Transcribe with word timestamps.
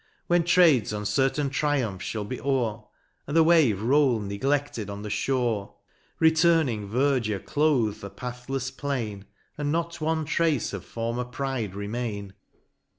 When 0.25 0.43
Trade's 0.43 0.93
uncertain 0.93 1.51
triumph 1.51 2.01
fhall 2.01 2.27
be 2.27 2.41
o'er, 2.41 2.85
And 3.27 3.37
the 3.37 3.43
wave 3.43 3.83
roll 3.83 4.19
ncgle6led 4.19 4.89
on 4.89 5.03
the 5.03 5.09
fliore; 5.09 5.75
Returning 6.19 6.89
verdure 6.89 7.37
cloathe 7.37 7.99
the 8.01 8.09
pathlefs 8.09 8.75
plain, 8.75 9.25
And 9.59 9.71
not 9.71 10.01
one 10.01 10.25
trace 10.25 10.73
of 10.73 10.83
former 10.83 11.25
pride 11.25 11.75
remain. 11.75 12.33